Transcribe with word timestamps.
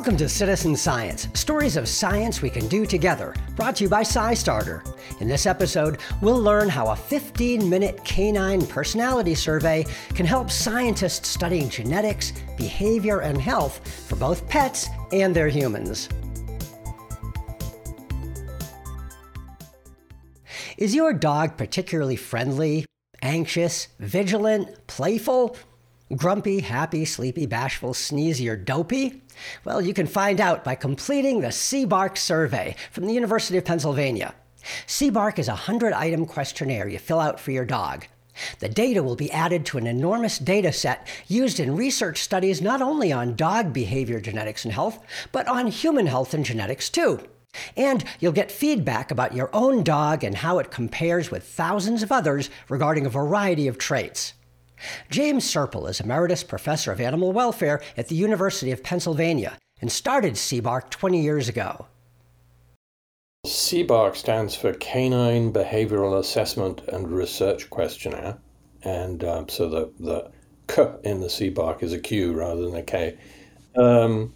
Welcome 0.00 0.16
to 0.16 0.30
Citizen 0.30 0.76
Science, 0.76 1.28
stories 1.34 1.76
of 1.76 1.86
science 1.86 2.40
we 2.40 2.48
can 2.48 2.66
do 2.68 2.86
together, 2.86 3.34
brought 3.54 3.76
to 3.76 3.84
you 3.84 3.90
by 3.90 4.00
SciStarter. 4.00 4.82
In 5.20 5.28
this 5.28 5.44
episode, 5.44 5.98
we'll 6.22 6.40
learn 6.40 6.70
how 6.70 6.86
a 6.86 6.96
15 6.96 7.68
minute 7.68 8.02
canine 8.02 8.66
personality 8.66 9.34
survey 9.34 9.84
can 10.14 10.24
help 10.24 10.50
scientists 10.50 11.28
studying 11.28 11.68
genetics, 11.68 12.32
behavior, 12.56 13.20
and 13.20 13.38
health 13.38 13.86
for 14.08 14.16
both 14.16 14.48
pets 14.48 14.88
and 15.12 15.36
their 15.36 15.48
humans. 15.48 16.08
Is 20.78 20.94
your 20.94 21.12
dog 21.12 21.58
particularly 21.58 22.16
friendly, 22.16 22.86
anxious, 23.20 23.88
vigilant, 23.98 24.86
playful? 24.86 25.58
Grumpy, 26.16 26.58
happy, 26.58 27.04
sleepy, 27.04 27.44
bashful, 27.46 27.92
sneezy, 27.92 28.50
or 28.50 28.56
dopey? 28.56 29.22
Well, 29.64 29.80
you 29.80 29.94
can 29.94 30.06
find 30.06 30.40
out 30.40 30.64
by 30.64 30.74
completing 30.74 31.40
the 31.40 31.52
C-BARQ 31.52 32.18
survey 32.18 32.76
from 32.90 33.06
the 33.06 33.14
University 33.14 33.58
of 33.58 33.64
Pennsylvania. 33.64 34.34
C-BARQ 34.86 35.38
is 35.38 35.48
a 35.48 35.52
100 35.52 35.92
item 35.92 36.26
questionnaire 36.26 36.88
you 36.88 36.98
fill 36.98 37.20
out 37.20 37.40
for 37.40 37.50
your 37.50 37.64
dog. 37.64 38.06
The 38.60 38.68
data 38.68 39.02
will 39.02 39.16
be 39.16 39.30
added 39.32 39.66
to 39.66 39.78
an 39.78 39.86
enormous 39.86 40.38
data 40.38 40.72
set 40.72 41.06
used 41.26 41.60
in 41.60 41.76
research 41.76 42.18
studies 42.18 42.62
not 42.62 42.80
only 42.80 43.12
on 43.12 43.36
dog 43.36 43.72
behavior 43.72 44.20
genetics 44.20 44.64
and 44.64 44.72
health, 44.72 44.98
but 45.32 45.46
on 45.48 45.66
human 45.66 46.06
health 46.06 46.32
and 46.34 46.44
genetics 46.44 46.88
too. 46.88 47.20
And 47.76 48.04
you'll 48.20 48.32
get 48.32 48.52
feedback 48.52 49.10
about 49.10 49.34
your 49.34 49.50
own 49.52 49.82
dog 49.82 50.22
and 50.22 50.36
how 50.36 50.58
it 50.58 50.70
compares 50.70 51.30
with 51.30 51.44
thousands 51.44 52.02
of 52.02 52.12
others 52.12 52.48
regarding 52.68 53.06
a 53.06 53.10
variety 53.10 53.66
of 53.66 53.78
traits. 53.78 54.34
James 55.10 55.44
Serpell 55.44 55.88
is 55.88 56.00
Emeritus 56.00 56.42
Professor 56.42 56.92
of 56.92 57.00
Animal 57.00 57.32
Welfare 57.32 57.82
at 57.96 58.08
the 58.08 58.14
University 58.14 58.70
of 58.70 58.82
Pennsylvania 58.82 59.58
and 59.80 59.90
started 59.90 60.36
C-BARQ 60.36 60.90
20 60.90 61.20
years 61.20 61.48
ago. 61.48 61.86
C-BARQ 63.46 64.16
stands 64.16 64.54
for 64.54 64.74
Canine 64.74 65.52
Behavioral 65.52 66.18
Assessment 66.18 66.82
and 66.88 67.10
Research 67.10 67.70
Questionnaire. 67.70 68.38
And 68.82 69.24
um, 69.24 69.48
so 69.48 69.68
the, 69.68 69.92
the 69.98 70.30
K 70.68 70.90
in 71.04 71.20
the 71.20 71.30
C-BARQ 71.30 71.82
is 71.82 71.92
a 71.92 71.98
Q 71.98 72.32
rather 72.32 72.62
than 72.62 72.76
a 72.76 72.82
K. 72.82 73.16
Um, 73.76 74.34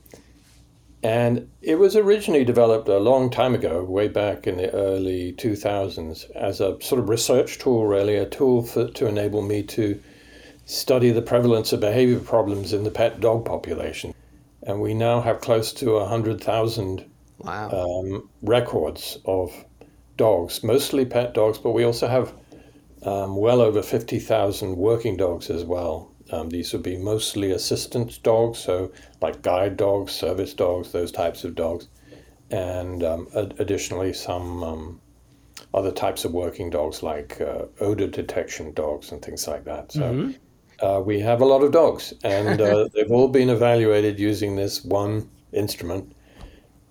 and 1.03 1.51
it 1.61 1.79
was 1.79 1.97
originally 1.97 2.45
developed 2.45 2.89
a 2.89 2.99
long 2.99 3.29
time 3.29 3.55
ago, 3.55 3.85
way 3.85 4.09
back 4.09 4.47
in 4.47 4.57
the 4.57 4.73
early 4.73 5.35
2000s, 5.35 6.31
as 6.31 6.63
a 6.63 6.81
sort 6.81 6.99
of 6.99 7.11
research 7.11 7.59
tool, 7.59 7.87
really, 7.87 8.17
a 8.17 8.25
tool 8.25 8.63
for, 8.63 8.89
to 8.89 9.07
enable 9.07 9.43
me 9.43 9.63
to 9.65 10.01
study 10.67 11.11
the 11.11 11.23
prevalence 11.23 11.73
of 11.73 11.81
behavior 11.81 12.19
problems 12.21 12.73
in 12.73 12.85
the 12.85 12.91
pet 12.91 13.21
dog 13.21 13.45
population. 13.45 14.15
And 14.63 14.81
we 14.81 14.95
now 14.95 15.21
have 15.21 15.41
close 15.41 15.73
to 15.75 15.95
100,000 15.95 17.05
wow. 17.39 17.71
um, 17.71 18.29
records 18.43 19.19
of 19.27 19.53
dogs, 20.17 20.65
mostly 20.65 21.05
pet 21.05 21.35
dogs, 21.35 21.59
but 21.59 21.73
we 21.73 21.85
also 21.85 22.09
have 22.09 22.33
um, 23.03 23.37
well 23.37 23.61
over 23.61 23.83
50,000 23.83 24.77
working 24.77 25.17
dogs 25.17 25.51
as 25.51 25.65
well. 25.65 26.11
Um, 26.31 26.49
these 26.49 26.73
would 26.73 26.83
be 26.83 26.97
mostly 26.97 27.51
assistance 27.51 28.17
dogs, 28.17 28.59
so 28.59 28.91
like 29.21 29.43
guide 29.43 29.77
dogs, 29.77 30.13
service 30.13 30.55
dogs, 30.55 30.93
those 30.93 31.13
types 31.13 31.45
of 31.45 31.55
dogs. 31.55 31.89
And 32.51 33.03
um, 33.03 33.29
ad- 33.37 33.55
additionally, 33.59 34.15
some 34.15 34.63
um, 34.63 35.01
other 35.75 35.93
types 35.93 36.25
of 36.25 36.33
working 36.33 36.71
dogs 36.71 37.03
like 37.03 37.39
uh, 37.43 37.67
odor 37.81 38.07
detection 38.07 38.73
dogs 38.73 39.13
and 39.13 39.21
things 39.21 39.47
like 39.47 39.65
that. 39.65 39.93
So 39.93 40.01
mm-hmm 40.01 40.31
uh, 40.85 41.01
we 41.01 41.19
have 41.21 41.41
a 41.41 41.45
lot 41.45 41.63
of 41.63 41.73
dogs, 41.73 42.13
and 42.23 42.61
uh, 42.61 42.89
they've 42.95 43.11
all 43.11 43.29
been 43.29 43.49
evaluated 43.49 44.19
using 44.19 44.55
this 44.55 44.85
one 44.85 45.31
instrument, 45.53 46.15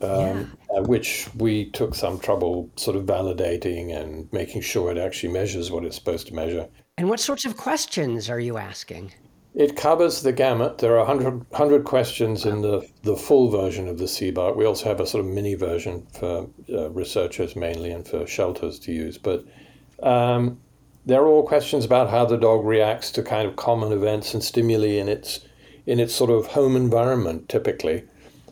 um, 0.02 0.58
yeah. 0.74 0.80
which 0.82 1.30
we 1.36 1.70
took 1.72 1.94
some 1.94 2.20
trouble 2.20 2.70
sort 2.76 2.98
of 2.98 3.06
validating 3.06 3.96
and 3.96 4.32
making 4.34 4.62
sure 4.62 4.92
it 4.92 4.98
actually 4.98 5.32
measures 5.32 5.70
what 5.70 5.86
it's 5.86 5.96
supposed 5.96 6.28
to 6.28 6.34
measure. 6.34 6.68
And 6.98 7.08
what 7.08 7.20
sorts 7.20 7.46
of 7.46 7.56
questions 7.56 8.30
are 8.30 8.40
you 8.40 8.58
asking? 8.58 9.12
It 9.56 9.76
covers 9.76 10.24
the 10.24 10.34
gamut. 10.34 10.80
There 10.80 10.98
are 10.98 11.06
100, 11.06 11.52
100 11.52 11.84
questions 11.84 12.46
in 12.46 12.62
the, 12.62 12.88
the 13.04 13.16
full 13.16 13.50
version 13.50 13.88
of 13.88 14.00
the 14.00 14.08
C-BARQ. 14.08 14.56
We 14.56 14.66
also 14.66 14.86
have 14.90 15.00
a 15.00 15.06
sort 15.06 15.24
of 15.24 15.32
mini 15.32 15.54
version 15.54 16.08
for 16.12 16.50
uh, 16.74 16.90
researchers 16.90 17.56
mainly 17.56 17.92
and 17.92 18.08
for 18.08 18.26
shelters 18.26 18.80
to 18.80 18.92
use. 18.92 19.20
But 19.20 19.46
um, 20.02 20.60
they're 21.06 21.28
all 21.28 21.46
questions 21.46 21.86
about 21.86 22.10
how 22.10 22.26
the 22.26 22.38
dog 22.38 22.66
reacts 22.66 23.12
to 23.12 23.24
kind 23.24 23.48
of 23.48 23.56
common 23.56 23.92
events 23.92 24.34
and 24.34 24.44
stimuli 24.44 24.98
in 25.00 25.10
its 25.10 25.42
in 25.86 26.00
its 26.00 26.16
sort 26.16 26.30
of 26.30 26.48
home 26.48 26.76
environment 26.76 27.50
typically. 27.50 28.04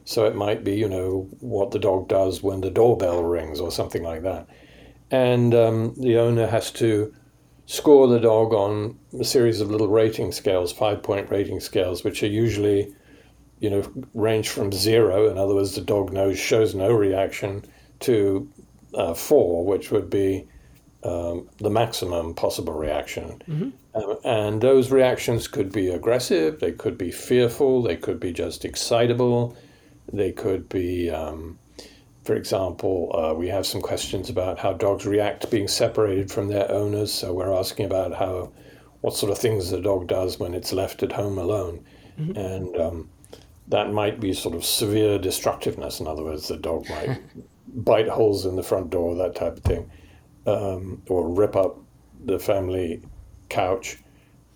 So 0.04 0.26
it 0.26 0.36
might 0.36 0.64
be, 0.64 0.74
you 0.76 0.90
know, 0.90 1.30
what 1.40 1.72
the 1.72 1.80
dog 1.80 2.10
does 2.10 2.44
when 2.44 2.62
the 2.62 2.72
doorbell 2.72 3.24
rings 3.24 3.62
or 3.62 3.72
something 3.72 4.04
like 4.04 4.24
that. 4.24 4.48
And 5.12 5.54
um, 5.54 5.94
the 5.98 6.18
owner 6.18 6.48
has 6.48 6.72
to 6.72 7.14
score 7.68 8.08
the 8.08 8.20
dog 8.20 8.54
on 8.54 8.98
a 9.18 9.24
series 9.24 9.62
of 9.62 9.72
little 9.72 9.88
rating 9.88 10.32
scales, 10.32 10.74
five 10.74 11.04
point 11.04 11.30
rating 11.30 11.60
scales, 11.60 12.04
which 12.04 12.24
are 12.24 12.28
usually, 12.28 12.94
you 13.60 13.70
know, 13.70 13.90
range 14.14 14.50
from 14.50 14.72
zero, 14.72 15.30
in 15.30 15.38
other 15.38 15.56
words, 15.56 15.76
the 15.76 15.82
dog 15.82 16.12
knows 16.12 16.38
shows 16.38 16.76
no 16.76 16.92
reaction, 16.92 17.64
to 18.02 18.50
uh, 18.96 19.14
four, 19.14 19.66
which 19.66 19.92
would 19.92 20.10
be 20.10 20.48
um, 21.04 21.50
the 21.58 21.70
maximum 21.70 22.34
possible 22.34 22.74
reaction. 22.74 23.42
Mm-hmm. 23.48 23.70
Um, 23.94 24.18
and 24.24 24.62
those 24.62 24.92
reactions 24.92 25.48
could 25.48 25.72
be 25.72 25.90
aggressive, 25.90 26.60
they 26.60 26.72
could 26.72 26.98
be 26.98 27.12
fearful, 27.12 27.82
they 27.82 27.98
could 27.98 28.20
be 28.20 28.32
just 28.32 28.64
excitable, 28.64 29.58
they 30.14 30.32
could 30.32 30.70
be, 30.70 31.10
um, 31.10 31.58
for 32.24 32.36
example, 32.36 33.12
uh, 33.16 33.34
we 33.34 33.48
have 33.48 33.66
some 33.66 33.82
questions 33.82 34.30
about 34.30 34.60
how 34.60 34.74
dogs 34.74 35.06
react 35.06 35.50
being 35.50 35.68
separated 35.68 36.32
from 36.32 36.48
their 36.48 36.72
owners. 36.72 37.12
So 37.12 37.34
we're 37.34 37.54
asking 37.54 37.86
about 37.86 38.14
how, 38.14 38.52
what 39.02 39.16
sort 39.16 39.32
of 39.32 39.40
things 39.40 39.72
the 39.72 39.82
dog 39.82 40.08
does 40.08 40.40
when 40.40 40.54
it's 40.54 40.72
left 40.72 41.04
at 41.04 41.12
home 41.12 41.38
alone. 41.38 41.84
Mm-hmm. 42.20 42.38
And 42.38 42.78
um, 42.78 43.10
that 43.70 43.92
might 43.92 44.20
be 44.20 44.34
sort 44.34 44.54
of 44.56 44.64
severe 44.64 45.18
destructiveness. 45.18 46.00
In 46.00 46.08
other 46.08 46.24
words, 46.24 46.48
the 46.48 46.58
dog 46.58 46.88
might 46.90 47.20
bite 47.68 48.08
holes 48.08 48.46
in 48.46 48.56
the 48.56 48.64
front 48.64 48.92
door, 48.92 49.16
that 49.16 49.36
type 49.36 49.58
of 49.58 49.64
thing 49.64 49.90
um, 50.46 51.02
or 51.08 51.30
rip 51.30 51.56
up 51.56 51.78
the 52.26 52.40
family 52.40 53.02
couch. 53.50 53.98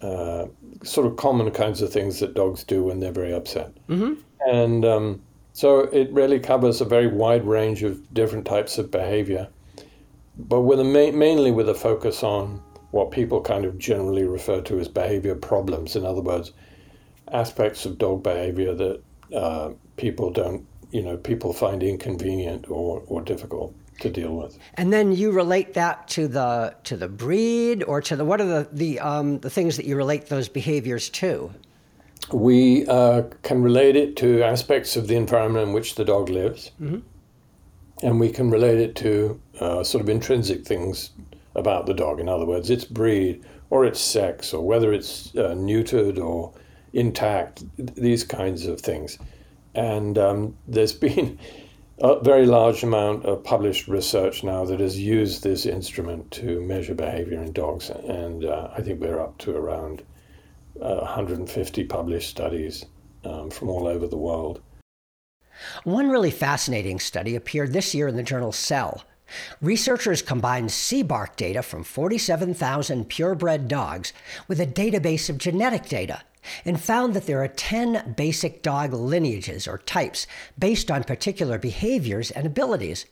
Uh, 0.02 0.48
sort 0.84 1.08
of 1.08 1.16
common 1.16 1.50
kinds 1.52 1.82
of 1.82 1.92
things 1.92 2.20
that 2.20 2.36
dogs 2.36 2.64
do 2.64 2.84
when 2.84 3.00
they're 3.00 3.12
very 3.12 3.34
upset. 3.34 3.72
Mm-hmm. 3.88 4.14
And 4.48 4.86
um, 4.86 5.22
so 5.54 5.80
it 5.80 6.12
really 6.12 6.40
covers 6.40 6.82
a 6.82 6.86
very 6.86 7.08
wide 7.08 7.46
range 7.46 7.82
of 7.82 8.14
different 8.14 8.46
types 8.46 8.78
of 8.78 8.92
behavior, 8.92 9.48
but 10.38 10.62
with 10.62 10.80
a 10.80 10.84
ma- 10.84 11.18
mainly 11.18 11.52
with 11.52 11.70
a 11.70 11.74
focus 11.74 12.24
on 12.24 12.62
what 12.92 13.12
people 13.12 13.42
kind 13.42 13.66
of 13.66 13.78
generally 13.78 14.26
refer 14.26 14.62
to 14.62 14.80
as 14.80 14.88
behavior 14.88 15.36
problems. 15.36 15.96
In 15.96 16.06
other 16.06 16.22
words, 16.22 16.52
aspects 17.32 17.86
of 17.86 17.98
dog 17.98 18.22
behavior 18.22 18.74
that 18.76 19.04
uh, 19.36 19.72
people 19.98 20.30
don't, 20.30 20.68
you 20.92 21.02
know, 21.02 21.18
people 21.18 21.52
find 21.54 21.82
inconvenient 21.84 22.70
or, 22.70 23.02
or 23.08 23.22
difficult 23.22 23.74
to 24.00 24.10
deal 24.10 24.36
with. 24.36 24.58
And 24.76 24.92
then 24.92 25.12
you 25.12 25.32
relate 25.32 25.74
that 25.74 26.08
to 26.10 26.28
the 26.28 26.76
to 26.84 26.98
the 26.98 27.08
breed 27.08 27.84
or 27.84 28.02
to 28.02 28.16
the 28.16 28.26
what 28.26 28.42
are 28.42 28.46
the 28.46 28.68
the 28.72 29.00
um, 29.00 29.40
the 29.40 29.50
things 29.50 29.78
that 29.78 29.86
you 29.86 29.96
relate 29.96 30.28
those 30.28 30.50
behaviors 30.50 31.10
to? 31.10 31.54
We 32.32 32.88
uh, 32.88 33.24
can 33.44 33.62
relate 33.62 33.96
it 33.96 34.16
to 34.18 34.42
aspects 34.44 34.96
of 34.96 35.08
the 35.08 35.16
environment 35.16 35.68
in 35.68 35.74
which 35.74 35.96
the 35.96 36.06
dog 36.06 36.30
lives, 36.30 36.72
mm-hmm. 36.82 37.00
and 38.04 38.20
we 38.20 38.32
can 38.32 38.50
relate 38.50 38.80
it 38.80 38.96
to 38.98 39.40
uh, 39.60 39.84
sort 39.84 40.02
of 40.02 40.10
intrinsic 40.10 40.66
things 40.66 41.12
about 41.56 41.86
the 41.86 41.94
dog. 41.94 42.20
In 42.20 42.28
other 42.28 42.46
words, 42.46 42.70
its 42.70 42.84
breed 42.84 43.44
or 43.70 43.86
its 43.86 44.00
sex 44.00 44.54
or 44.54 44.66
whether 44.66 44.92
it's 44.92 45.36
uh, 45.36 45.54
neutered 45.56 46.18
or 46.18 46.54
intact. 46.94 47.64
These 47.78 48.24
kinds 48.24 48.66
of 48.66 48.82
things, 48.82 49.20
and 49.76 50.18
um, 50.18 50.58
there's 50.68 50.94
been 51.08 51.38
a 52.00 52.20
very 52.22 52.46
large 52.46 52.84
amount 52.84 53.26
of 53.26 53.44
published 53.44 53.88
research 53.88 54.44
now 54.44 54.66
that 54.66 54.80
has 54.80 55.00
used 55.00 55.44
this 55.44 55.66
instrument 55.66 56.30
to 56.32 56.62
measure 56.62 56.94
behavior 56.94 57.42
in 57.42 57.54
dogs, 57.54 57.90
and 57.90 58.44
uh, 58.44 58.70
I 58.76 58.82
think 58.82 59.00
we're 59.00 59.20
up 59.20 59.38
to 59.40 59.56
around 59.56 60.04
uh, 60.82 60.98
150 60.98 61.84
published 61.86 62.30
studies 62.30 62.86
um, 63.24 63.50
from 63.50 63.70
all 63.70 63.88
over 63.88 64.08
the 64.08 64.18
world. 64.18 64.62
One 65.86 66.10
really 66.10 66.32
fascinating 66.32 67.00
study 67.00 67.36
appeared 67.36 67.72
this 67.72 67.96
year 67.96 68.10
in 68.10 68.18
the 68.18 68.24
journal 68.24 68.52
Cell. 68.52 69.06
Researchers 69.62 70.22
combined 70.22 70.72
C-BARQ 70.72 71.36
data 71.38 71.64
from 71.64 71.84
47,000 71.84 73.10
purebred 73.10 73.68
dogs 73.68 74.14
with 74.48 74.60
a 74.60 74.68
database 74.68 75.30
of 75.30 75.38
genetic 75.38 75.86
data 75.86 76.22
and 76.64 76.80
found 76.80 77.14
that 77.14 77.26
there 77.26 77.44
are 77.44 77.48
10 77.48 78.14
basic 78.16 78.62
dog 78.62 78.94
lineages 78.94 79.68
or 79.68 79.80
types 79.80 80.28
based 80.58 80.90
on 80.92 81.04
particular 81.04 81.58
behaviors 81.58 82.32
and 82.32 82.46
abilities. 82.46 83.06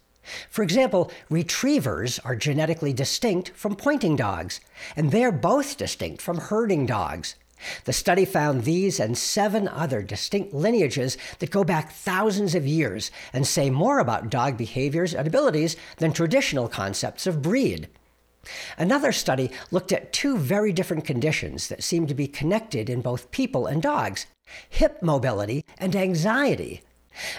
For 0.49 0.63
example, 0.63 1.11
retrievers 1.29 2.19
are 2.19 2.35
genetically 2.35 2.93
distinct 2.93 3.49
from 3.49 3.75
pointing 3.75 4.15
dogs, 4.15 4.61
and 4.95 5.11
they're 5.11 5.31
both 5.31 5.77
distinct 5.77 6.21
from 6.21 6.37
herding 6.37 6.85
dogs. 6.85 7.35
The 7.85 7.93
study 7.93 8.25
found 8.25 8.63
these 8.63 8.99
and 8.99 9.17
seven 9.17 9.67
other 9.67 10.01
distinct 10.01 10.53
lineages 10.53 11.17
that 11.39 11.51
go 11.51 11.63
back 11.63 11.91
thousands 11.91 12.55
of 12.55 12.67
years 12.67 13.11
and 13.31 13.47
say 13.47 13.69
more 13.69 13.99
about 13.99 14.29
dog 14.29 14.57
behaviors 14.57 15.13
and 15.13 15.27
abilities 15.27 15.75
than 15.97 16.13
traditional 16.13 16.67
concepts 16.67 17.25
of 17.25 17.41
breed. 17.41 17.87
Another 18.77 19.11
study 19.11 19.51
looked 19.71 19.91
at 19.91 20.11
two 20.11 20.37
very 20.37 20.73
different 20.73 21.05
conditions 21.05 21.67
that 21.67 21.83
seem 21.83 22.07
to 22.07 22.13
be 22.13 22.27
connected 22.27 22.89
in 22.89 23.01
both 23.01 23.31
people 23.31 23.67
and 23.67 23.81
dogs 23.81 24.25
hip 24.69 25.01
mobility 25.01 25.63
and 25.77 25.95
anxiety. 25.95 26.81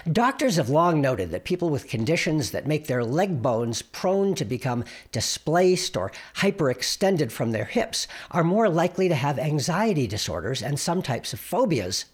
Doctors 0.09 0.55
have 0.55 0.69
long 0.69 1.01
noted 1.01 1.31
that 1.31 1.43
people 1.43 1.69
with 1.69 1.87
conditions 1.87 2.51
that 2.51 2.67
make 2.67 2.87
their 2.87 3.03
leg 3.03 3.41
bones 3.41 3.81
prone 3.81 4.33
to 4.35 4.45
become 4.45 4.85
displaced 5.11 5.97
or 5.97 6.11
hyperextended 6.37 7.31
from 7.31 7.51
their 7.51 7.65
hips 7.65 8.07
are 8.31 8.43
more 8.43 8.69
likely 8.69 9.09
to 9.09 9.15
have 9.15 9.37
anxiety 9.37 10.07
disorders 10.07 10.61
and 10.63 10.79
some 10.79 11.01
types 11.01 11.33
of 11.33 11.39
phobias. 11.39 12.05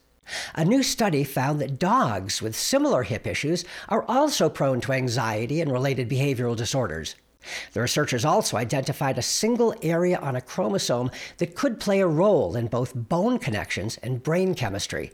A 0.56 0.66
new 0.66 0.82
study 0.82 1.24
found 1.24 1.62
that 1.62 1.80
dogs 1.80 2.42
with 2.42 2.56
similar 2.56 3.04
hip 3.04 3.28
issues 3.28 3.64
are 3.90 4.06
also 4.08 4.50
prone 4.50 4.82
to 4.82 4.94
anxiety 4.94 5.62
and 5.62 5.72
related 5.72 6.10
behavioral 6.10 6.56
disorders. 6.56 7.16
The 7.74 7.82
researchers 7.82 8.26
also 8.26 8.58
identified 8.58 9.18
a 9.18 9.24
single 9.24 9.74
area 9.82 10.18
on 10.18 10.36
a 10.36 10.42
chromosome 10.42 11.12
that 11.38 11.56
could 11.56 11.80
play 11.80 12.00
a 12.00 12.08
role 12.08 12.56
in 12.56 12.68
both 12.68 12.94
bone 12.94 13.40
connections 13.40 13.98
and 14.04 14.24
brain 14.24 14.56
chemistry. 14.56 15.12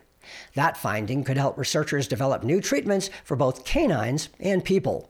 That 0.56 0.78
finding 0.78 1.24
could 1.24 1.38
help 1.38 1.58
researchers 1.58 2.08
develop 2.08 2.44
new 2.44 2.62
treatments 2.62 3.10
for 3.24 3.36
both 3.36 3.66
canines 3.66 4.30
and 4.40 4.64
people. 4.64 5.10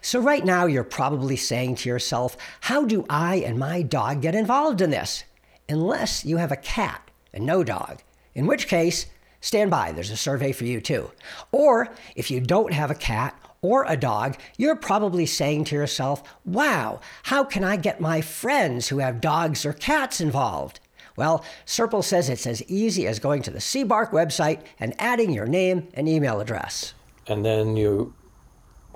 So, 0.00 0.20
right 0.20 0.44
now, 0.44 0.66
you're 0.66 0.84
probably 0.84 1.36
saying 1.36 1.76
to 1.76 1.88
yourself, 1.88 2.36
How 2.60 2.84
do 2.84 3.04
I 3.10 3.36
and 3.36 3.58
my 3.58 3.82
dog 3.82 4.22
get 4.22 4.34
involved 4.34 4.80
in 4.80 4.90
this? 4.90 5.24
Unless 5.68 6.24
you 6.24 6.36
have 6.36 6.52
a 6.52 6.56
cat 6.56 7.10
and 7.32 7.44
no 7.44 7.64
dog, 7.64 8.02
in 8.34 8.46
which 8.46 8.68
case, 8.68 9.06
stand 9.40 9.70
by, 9.70 9.92
there's 9.92 10.10
a 10.10 10.16
survey 10.16 10.52
for 10.52 10.64
you 10.64 10.80
too. 10.80 11.10
Or 11.52 11.88
if 12.16 12.30
you 12.30 12.40
don't 12.40 12.72
have 12.72 12.90
a 12.90 12.94
cat 12.94 13.38
or 13.64 13.86
a 13.88 13.96
dog, 13.96 14.36
you're 14.58 14.76
probably 14.76 15.24
saying 15.24 15.64
to 15.64 15.74
yourself, 15.74 16.22
Wow, 16.44 17.00
how 17.24 17.44
can 17.44 17.64
I 17.64 17.76
get 17.76 17.98
my 17.98 18.20
friends 18.20 18.88
who 18.88 18.98
have 18.98 19.22
dogs 19.22 19.64
or 19.64 19.72
cats 19.72 20.20
involved? 20.20 20.80
Well, 21.16 21.44
Serpell 21.64 22.04
says 22.04 22.28
it's 22.28 22.46
as 22.46 22.62
easy 22.64 23.06
as 23.06 23.18
going 23.18 23.40
to 23.42 23.50
the 23.50 23.60
C-BARQ 23.60 24.10
website 24.10 24.62
and 24.78 24.94
adding 24.98 25.32
your 25.32 25.46
name 25.46 25.88
and 25.94 26.08
email 26.08 26.40
address. 26.40 26.92
And 27.26 27.44
then 27.44 27.76
you 27.76 28.14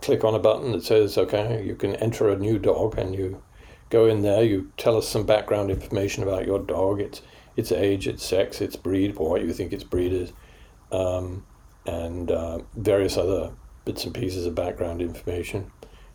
click 0.02 0.22
on 0.22 0.34
a 0.34 0.38
button 0.38 0.72
that 0.72 0.84
says, 0.84 1.16
okay, 1.16 1.64
you 1.64 1.74
can 1.74 1.96
enter 1.96 2.28
a 2.28 2.36
new 2.36 2.58
dog, 2.58 2.98
and 2.98 3.14
you 3.14 3.42
go 3.88 4.06
in 4.06 4.20
there, 4.20 4.42
you 4.42 4.70
tell 4.76 4.98
us 4.98 5.08
some 5.08 5.24
background 5.24 5.70
information 5.70 6.22
about 6.22 6.46
your 6.46 6.58
dog, 6.58 7.00
its, 7.00 7.22
its 7.56 7.72
age, 7.72 8.06
its 8.06 8.24
sex, 8.24 8.60
its 8.60 8.76
breed, 8.76 9.14
or 9.16 9.30
what 9.30 9.42
you 9.42 9.52
think 9.52 9.72
its 9.72 9.84
breed 9.84 10.12
is, 10.12 10.32
um, 10.92 11.46
and 11.86 12.30
uh, 12.30 12.58
various 12.76 13.16
other 13.16 13.52
bits 13.88 14.04
and 14.04 14.12
pieces 14.12 14.44
of 14.44 14.54
background 14.54 15.00
information. 15.00 15.72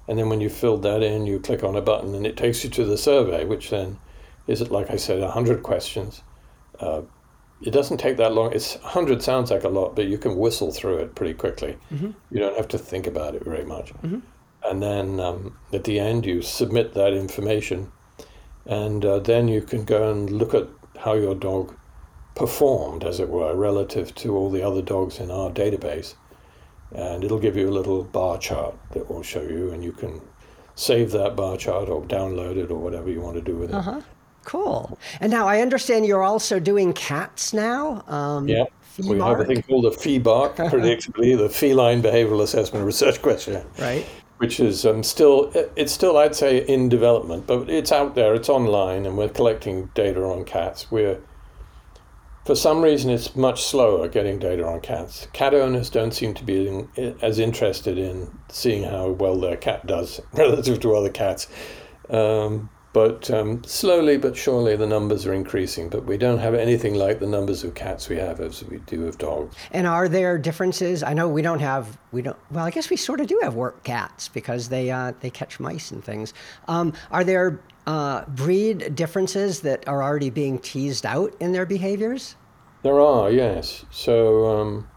And 0.07 0.19
then 0.19 0.29
when 0.29 0.41
you've 0.41 0.53
filled 0.53 0.83
that 0.83 1.01
in, 1.01 1.25
you 1.25 1.39
click 1.39 1.63
on 1.63 1.75
a 1.75 1.81
button 1.81 2.13
and 2.13 2.23
it 2.23 2.37
takes 2.37 2.63
you 2.63 2.69
to 2.69 2.85
the 2.85 2.99
survey, 2.99 3.45
which 3.45 3.71
then 3.71 3.97
is 4.45 4.61
like 4.69 4.91
I 4.91 4.95
said, 4.95 5.19
100 5.19 5.63
questions. 5.63 6.21
Uh, 6.79 7.01
it 7.63 7.71
doesn't 7.71 7.97
take 7.97 8.17
that 8.17 8.33
long. 8.33 8.53
It's 8.53 8.75
100 8.75 9.23
sounds 9.23 9.49
like 9.49 9.63
a 9.63 9.69
lot, 9.69 9.95
but 9.95 10.05
you 10.05 10.19
can 10.19 10.37
whistle 10.37 10.71
through 10.71 10.97
it 10.97 11.15
pretty 11.15 11.33
quickly. 11.33 11.75
Mm-hmm. 11.91 12.11
You 12.29 12.39
don't 12.39 12.55
have 12.55 12.67
to 12.67 12.77
think 12.77 13.07
about 13.07 13.33
it 13.33 13.43
very 13.43 13.65
much. 13.65 13.91
Mm-hmm. 13.93 14.19
And 14.69 14.83
then 14.83 15.19
um, 15.19 15.57
at 15.71 15.83
the 15.83 15.99
end, 15.99 16.27
you 16.27 16.43
submit 16.43 16.93
that 16.93 17.13
information, 17.13 17.91
and 18.67 19.03
uh, 19.03 19.17
then 19.17 19.47
you 19.47 19.61
can 19.61 19.83
go 19.83 20.11
and 20.11 20.29
look 20.29 20.53
at 20.53 20.67
how 20.99 21.15
your 21.15 21.33
dog 21.33 21.75
performed, 22.35 23.03
as 23.03 23.19
it 23.19 23.29
were, 23.29 23.55
relative 23.55 24.13
to 24.15 24.35
all 24.35 24.51
the 24.51 24.61
other 24.61 24.83
dogs 24.83 25.19
in 25.19 25.31
our 25.31 25.49
database. 25.49 26.13
And 26.95 27.23
it'll 27.23 27.39
give 27.39 27.55
you 27.55 27.69
a 27.69 27.71
little 27.71 28.03
bar 28.03 28.37
chart 28.37 28.75
that 28.91 29.09
will 29.09 29.23
show 29.23 29.41
you, 29.41 29.71
and 29.71 29.83
you 29.83 29.91
can 29.91 30.21
save 30.75 31.11
that 31.11 31.35
bar 31.35 31.57
chart 31.57 31.89
or 31.89 32.03
download 32.03 32.57
it 32.57 32.71
or 32.71 32.79
whatever 32.79 33.09
you 33.09 33.21
want 33.21 33.35
to 33.35 33.41
do 33.41 33.55
with 33.55 33.69
it. 33.69 33.75
Uh-huh. 33.75 34.01
Cool. 34.43 34.97
And 35.21 35.31
now 35.31 35.47
I 35.47 35.61
understand 35.61 36.05
you're 36.05 36.23
also 36.23 36.59
doing 36.59 36.93
cats 36.93 37.53
now. 37.53 38.03
Um, 38.07 38.47
yeah. 38.47 38.65
We 38.99 39.17
have 39.19 39.39
a 39.39 39.45
thing 39.45 39.63
called 39.63 39.85
the 39.85 39.91
Fe-BARQ, 39.91 40.55
predictably, 40.69 41.35
the 41.35 41.49
Feline 41.49 42.03
Behavioral 42.03 42.43
Assessment 42.43 42.85
Research 42.85 43.21
Questionnaire. 43.21 43.65
Right. 43.79 44.05
Which 44.37 44.59
is 44.59 44.85
um, 44.85 45.01
still, 45.01 45.51
it's 45.75 45.91
still, 45.91 46.17
I'd 46.17 46.35
say, 46.35 46.59
in 46.67 46.89
development, 46.89 47.47
but 47.47 47.69
it's 47.69 47.91
out 47.91 48.13
there, 48.13 48.35
it's 48.35 48.49
online, 48.49 49.05
and 49.05 49.17
we're 49.17 49.29
collecting 49.29 49.89
data 49.95 50.23
on 50.23 50.43
cats. 50.43 50.91
We're, 50.91 51.19
for 52.45 52.55
some 52.55 52.81
reason, 52.81 53.09
it's 53.09 53.35
much 53.35 53.63
slower 53.63 54.07
getting 54.07 54.37
data 54.37 54.65
on 54.65 54.81
cats. 54.81 55.27
Cat 55.33 55.53
owners 55.53 55.89
don't 55.89 56.13
seem 56.13 56.33
to 56.33 56.43
be 56.43 56.67
in, 56.67 57.17
as 57.21 57.39
interested 57.39 57.97
in 57.97 58.37
seeing 58.49 58.83
how 58.83 59.09
well 59.09 59.39
their 59.39 59.55
cat 59.55 59.85
does 59.85 60.19
relative 60.33 60.79
to 60.81 60.95
other 60.95 61.09
cats. 61.09 61.47
Um, 62.09 62.69
but 62.93 63.29
um, 63.31 63.63
slowly 63.63 64.17
but 64.17 64.37
surely 64.37 64.75
the 64.75 64.85
numbers 64.85 65.25
are 65.25 65.33
increasing, 65.33 65.89
but 65.89 66.05
we 66.05 66.15
don't 66.15 66.37
have 66.37 66.53
anything 66.53 66.93
like 66.93 67.19
the 67.19 67.27
numbers 67.27 67.63
of 67.63 67.73
cats 67.73 68.07
we 68.07 68.17
have 68.17 68.39
as 68.39 68.63
we 68.63 68.77
do 68.85 69.07
of 69.07 69.17
dogs. 69.17 69.55
And 69.71 69.87
are 69.87 70.07
there 70.07 70.37
differences? 70.37 71.01
I 71.01 71.13
know 71.13 71.27
we 71.27 71.41
don't 71.41 71.59
have 71.59 71.97
we 72.11 72.21
don't. 72.21 72.37
Well, 72.51 72.63
I 72.63 72.69
guess 72.69 72.91
we 72.91 72.95
sort 72.95 73.19
of 73.19 73.27
do 73.27 73.39
have 73.41 73.55
work 73.55 73.83
cats 73.83 74.27
because 74.27 74.69
they 74.69 74.91
uh, 74.91 75.13
they 75.21 75.31
catch 75.31 75.59
mice 75.59 75.91
and 75.91 76.03
things. 76.03 76.33
Um, 76.67 76.93
are 77.09 77.23
there 77.23 77.59
uh, 77.87 78.25
breed 78.25 78.95
differences 78.95 79.61
that 79.61 79.87
are 79.87 80.03
already 80.03 80.29
being 80.29 80.59
teased 80.59 81.05
out 81.05 81.35
in 81.39 81.51
their 81.51 81.65
behaviors? 81.65 82.35
There 82.83 82.99
are, 82.99 83.31
yes. 83.31 83.85
So 83.91 84.45
um, 84.59 84.89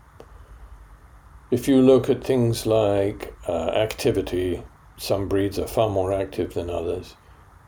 if 1.50 1.69
you 1.69 1.81
look 1.81 2.10
at 2.10 2.22
things 2.22 2.66
like 2.66 3.34
uh, 3.49 3.69
activity, 3.69 4.62
some 4.96 5.28
breeds 5.28 5.58
are 5.58 5.69
far 5.69 5.88
more 5.88 6.12
active 6.12 6.54
than 6.54 6.69
others. 6.69 7.16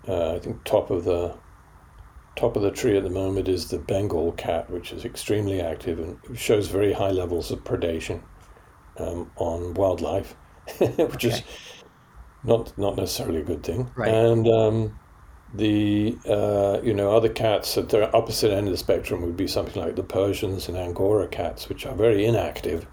Uh, 0.09 0.35
I 0.35 0.39
think 0.39 0.65
top 0.65 0.91
of 0.91 1.05
the 1.05 1.37
top 2.37 2.57
of 2.57 2.63
the 2.63 2.71
tree 2.71 2.97
at 2.97 3.03
the 3.03 3.11
moment 3.11 3.49
is 3.49 3.69
the 3.69 3.79
Bengal 3.79 4.33
cat, 4.33 4.71
which 4.71 4.93
is 4.93 5.05
extremely 5.05 5.61
active 5.61 5.99
and 5.99 6.19
shows 6.39 6.69
very 6.69 6.93
high 6.93 7.11
levels 7.11 7.51
of 7.51 7.65
predation 7.65 8.23
um, 8.99 9.31
on 9.37 9.75
wildlife, 9.75 10.35
which 10.79 11.25
okay. 11.25 11.29
is 11.29 11.43
not 12.45 12.77
not 12.79 12.97
necessarily 12.97 13.41
a 13.41 13.45
good 13.45 13.63
thing. 13.63 13.91
Right. 13.97 14.15
And 14.15 14.49
um, 14.49 14.99
the 15.55 16.17
uh, 16.29 16.81
you 16.83 16.95
know 16.95 17.13
other 17.13 17.29
cats 17.29 17.77
at 17.77 17.89
the 17.89 18.11
opposite 18.13 18.53
end 18.53 18.69
of 18.69 18.73
the 18.73 18.79
spectrum 18.79 19.23
would 19.23 19.37
be 19.37 19.47
something 19.47 19.83
like 19.83 19.97
the 19.97 20.03
Persians 20.03 20.69
and 20.69 20.77
Angora 20.77 21.29
cats, 21.29 21.69
which 21.69 21.87
are 21.87 21.95
very 21.95 22.25
inactive 22.25 22.87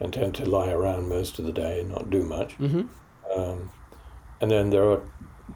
and 0.00 0.12
tend 0.12 0.34
to 0.36 0.48
lie 0.48 0.70
around 0.70 1.08
most 1.08 1.38
of 1.38 1.44
the 1.44 1.52
day 1.52 1.80
and 1.80 1.90
not 1.90 2.08
do 2.10 2.22
much. 2.22 2.56
Mm-hmm. 2.58 2.82
Um, 3.36 3.70
and 4.40 4.50
then 4.50 4.70
there 4.70 4.88
are 4.88 5.02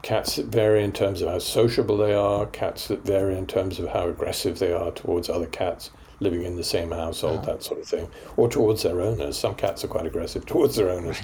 cats 0.03 0.35
that 0.35 0.47
vary 0.47 0.83
in 0.83 0.91
terms 0.91 1.21
of 1.21 1.29
how 1.29 1.39
sociable 1.39 1.97
they 1.97 2.13
are, 2.13 2.45
cats 2.47 2.89
that 2.89 3.03
vary 3.03 3.35
in 3.37 3.47
terms 3.47 3.79
of 3.79 3.89
how 3.89 4.07
aggressive 4.07 4.59
they 4.59 4.71
are 4.71 4.91
towards 4.91 5.29
other 5.29 5.47
cats 5.47 5.89
living 6.19 6.43
in 6.43 6.55
the 6.55 6.63
same 6.63 6.91
household, 6.91 7.39
uh-huh. 7.39 7.53
that 7.53 7.63
sort 7.63 7.79
of 7.79 7.87
thing, 7.87 8.09
or 8.37 8.49
towards 8.49 8.83
their 8.83 9.01
owners. 9.01 9.37
Some 9.37 9.55
cats 9.55 9.83
are 9.83 9.87
quite 9.87 10.05
aggressive 10.05 10.45
towards 10.45 10.75
their 10.75 10.89
owners. 10.89 11.17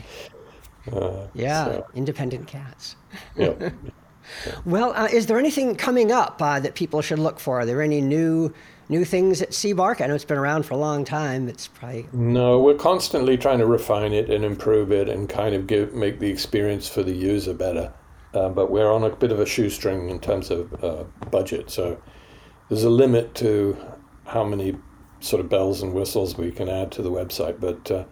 Uh, 0.91 1.27
yeah, 1.33 1.65
so. 1.65 1.87
independent 1.93 2.47
cats. 2.47 2.95
yeah. 3.35 3.69
Well, 4.65 4.93
uh, 4.93 5.07
is 5.11 5.25
there 5.25 5.37
anything 5.37 5.75
coming 5.75 6.11
up 6.11 6.41
uh, 6.41 6.59
that 6.59 6.75
people 6.75 7.01
should 7.01 7.19
look 7.19 7.39
for? 7.39 7.59
Are 7.59 7.65
there 7.65 7.81
any 7.81 8.01
new 8.01 8.53
new 8.87 9.05
things 9.05 9.41
at 9.41 9.53
C-BARQ? 9.53 10.01
I 10.01 10.07
know 10.07 10.15
it's 10.15 10.25
been 10.25 10.37
around 10.37 10.65
for 10.65 10.73
a 10.73 10.77
long 10.77 11.03
time. 11.03 11.47
It's 11.47 11.67
probably 11.67 12.07
no. 12.13 12.59
We're 12.59 12.75
constantly 12.75 13.37
trying 13.37 13.59
to 13.59 13.65
refine 13.65 14.13
it 14.13 14.29
and 14.29 14.45
improve 14.45 14.91
it, 14.91 15.09
and 15.09 15.27
kind 15.27 15.53
of 15.53 15.67
give 15.67 15.93
make 15.93 16.19
the 16.19 16.29
experience 16.29 16.87
for 16.87 17.03
the 17.03 17.13
user 17.13 17.53
better. 17.53 17.91
Uh, 18.33 18.49
but 18.49 18.69
we're 18.69 18.91
on 18.91 19.03
a 19.03 19.15
bit 19.15 19.31
of 19.31 19.39
a 19.39 19.45
shoestring 19.45 20.09
in 20.09 20.19
terms 20.19 20.51
of 20.51 20.83
uh, 20.83 21.03
budget. 21.31 21.69
So 21.69 21.99
there's 22.69 22.83
a 22.83 22.89
limit 22.89 23.33
to 23.35 23.77
how 24.25 24.43
many 24.43 24.75
sort 25.19 25.39
of 25.39 25.49
bells 25.49 25.81
and 25.81 25.93
whistles 25.93 26.37
we 26.37 26.51
can 26.51 26.69
add 26.69 26.91
to 26.93 27.01
the 27.01 27.11
website. 27.11 27.59
But 27.59 27.89
uh, 27.89 28.05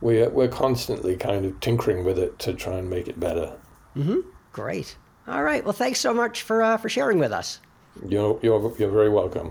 we're, 0.00 0.30
we're 0.30 0.48
constantly 0.48 1.16
kind 1.16 1.44
of 1.44 1.58
tinkering 1.60 2.04
with 2.04 2.18
it 2.18 2.38
to 2.40 2.54
try 2.54 2.74
and 2.74 2.88
make 2.88 3.08
it 3.08 3.18
better. 3.18 3.56
Mm-hmm. 3.96 4.20
Great. 4.52 4.96
All 5.26 5.42
right. 5.42 5.64
Well, 5.64 5.72
thanks 5.72 5.98
so 6.00 6.14
much 6.14 6.42
for, 6.42 6.62
uh, 6.62 6.76
for 6.76 6.88
sharing 6.88 7.18
with 7.18 7.32
us. 7.32 7.60
You're, 8.08 8.38
you're, 8.42 8.74
you're 8.78 8.90
very 8.90 9.10
welcome. 9.10 9.50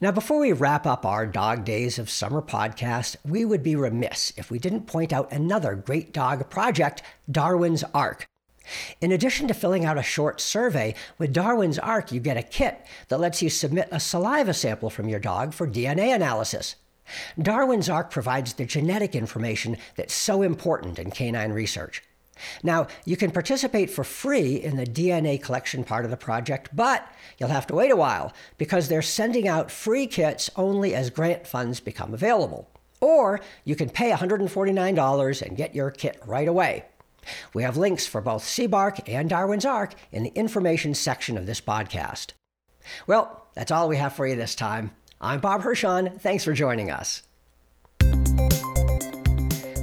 Now, 0.00 0.12
before 0.12 0.40
we 0.40 0.52
wrap 0.52 0.86
up 0.86 1.04
our 1.04 1.26
Dog 1.26 1.64
Days 1.64 1.98
of 1.98 2.10
Summer 2.10 2.42
podcast, 2.42 3.16
we 3.24 3.44
would 3.44 3.62
be 3.62 3.74
remiss 3.76 4.32
if 4.36 4.50
we 4.50 4.58
didn't 4.58 4.86
point 4.86 5.12
out 5.12 5.32
another 5.32 5.74
great 5.74 6.12
dog 6.12 6.48
project, 6.50 7.02
Darwin's 7.30 7.84
Ark. 7.94 8.26
In 9.00 9.12
addition 9.12 9.48
to 9.48 9.54
filling 9.54 9.84
out 9.84 9.98
a 9.98 10.02
short 10.02 10.40
survey, 10.40 10.94
with 11.18 11.32
Darwin's 11.32 11.78
Ark, 11.78 12.12
you 12.12 12.20
get 12.20 12.36
a 12.36 12.42
kit 12.42 12.84
that 13.08 13.20
lets 13.20 13.42
you 13.42 13.50
submit 13.50 13.88
a 13.90 14.00
saliva 14.00 14.54
sample 14.54 14.90
from 14.90 15.08
your 15.08 15.20
dog 15.20 15.54
for 15.54 15.66
DNA 15.66 16.14
analysis. 16.14 16.76
Darwin's 17.40 17.88
Ark 17.88 18.10
provides 18.10 18.54
the 18.54 18.66
genetic 18.66 19.14
information 19.14 19.76
that's 19.96 20.14
so 20.14 20.42
important 20.42 20.98
in 20.98 21.10
canine 21.10 21.52
research. 21.52 22.02
Now, 22.62 22.86
you 23.04 23.16
can 23.16 23.30
participate 23.30 23.90
for 23.90 24.04
free 24.04 24.56
in 24.56 24.76
the 24.76 24.86
DNA 24.86 25.42
collection 25.42 25.84
part 25.84 26.04
of 26.04 26.10
the 26.10 26.16
project, 26.16 26.70
but 26.74 27.06
you'll 27.38 27.48
have 27.48 27.66
to 27.68 27.74
wait 27.74 27.90
a 27.90 27.96
while 27.96 28.32
because 28.58 28.88
they're 28.88 29.02
sending 29.02 29.48
out 29.48 29.70
free 29.70 30.06
kits 30.06 30.50
only 30.56 30.94
as 30.94 31.10
grant 31.10 31.46
funds 31.46 31.80
become 31.80 32.14
available. 32.14 32.70
Or 33.00 33.40
you 33.64 33.76
can 33.76 33.90
pay 33.90 34.10
$149 34.10 35.42
and 35.42 35.56
get 35.56 35.74
your 35.74 35.90
kit 35.90 36.20
right 36.26 36.48
away. 36.48 36.84
We 37.54 37.62
have 37.62 37.76
links 37.76 38.06
for 38.06 38.20
both 38.20 38.44
C-BARQ 38.44 39.02
and 39.06 39.28
Darwin's 39.28 39.64
Ark 39.64 39.94
in 40.12 40.22
the 40.22 40.30
information 40.30 40.94
section 40.94 41.36
of 41.36 41.46
this 41.46 41.60
podcast. 41.60 42.32
Well, 43.06 43.46
that's 43.54 43.70
all 43.70 43.88
we 43.88 43.96
have 43.96 44.14
for 44.14 44.26
you 44.26 44.36
this 44.36 44.54
time. 44.54 44.92
I'm 45.20 45.40
Bob 45.40 45.62
Hirshon. 45.62 46.20
Thanks 46.20 46.44
for 46.44 46.52
joining 46.52 46.90
us. 46.90 47.22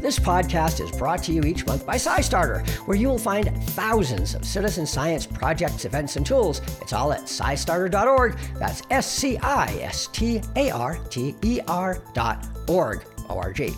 This 0.06 0.20
podcast 0.20 0.82
is 0.82 0.96
brought 0.96 1.24
to 1.24 1.34
you 1.34 1.42
each 1.42 1.66
month 1.66 1.84
by 1.84 1.96
SciStarter, 1.96 2.68
where 2.88 2.96
you 2.96 3.08
will 3.08 3.18
find 3.18 3.50
thousands 3.70 4.36
of 4.36 4.46
citizen 4.46 4.86
science 4.86 5.26
projects, 5.26 5.84
events, 5.84 6.16
and 6.16 6.24
tools. 6.24 6.62
It's 6.80 6.94
all 6.94 7.12
at 7.12 7.22
scistarter.org. 7.22 8.38
That's 8.60 8.84
S 8.92 9.12
C 9.12 9.38
I 9.40 9.66
S 9.82 10.08
T 10.14 10.42
A 10.56 10.70
R 10.70 11.00
T 11.10 11.34
E 11.44 11.60
R 11.68 11.98
dot 12.14 12.48
org. 12.68 13.04
O-R-G. 13.30 13.74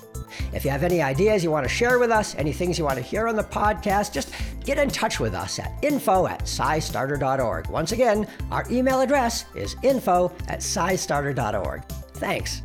If 0.53 0.65
you 0.65 0.71
have 0.71 0.83
any 0.83 1.01
ideas 1.01 1.43
you 1.43 1.51
want 1.51 1.65
to 1.65 1.69
share 1.69 1.99
with 1.99 2.11
us, 2.11 2.35
any 2.35 2.51
things 2.53 2.77
you 2.77 2.85
want 2.85 2.97
to 2.97 3.03
hear 3.03 3.27
on 3.27 3.35
the 3.35 3.43
podcast, 3.43 4.13
just 4.13 4.33
get 4.63 4.77
in 4.77 4.89
touch 4.89 5.19
with 5.19 5.33
us 5.33 5.59
at 5.59 5.71
info 5.81 6.27
at 6.27 6.43
scistarter.org. 6.43 7.69
Once 7.69 7.91
again, 7.91 8.27
our 8.51 8.65
email 8.69 9.01
address 9.01 9.45
is 9.55 9.75
info 9.83 10.31
at 10.47 10.59
scistarter.org. 10.59 11.83
Thanks. 12.13 12.61